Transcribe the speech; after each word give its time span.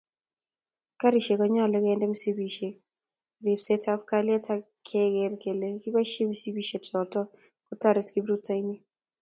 Garisyek 0.99 1.37
konyolu 1.39 1.77
kende 1.85 2.05
msipisyekab 2.11 3.43
ribseetab 3.45 3.99
kalyet 4.09 4.45
ak 4.53 4.61
keger 4.87 5.33
kele 5.43 5.67
kakiboisye, 5.73 6.23
msipisyechotok 6.31 7.27
kotoreti 7.67 8.11
kiprutoinik 8.13 8.81